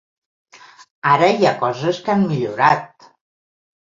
[1.09, 3.09] Ara hi ha coses que han millorat.